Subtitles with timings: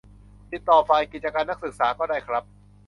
[0.51, 2.43] ติดต่อฝ่ายกิจการนักศึกษาก็ได้ครับ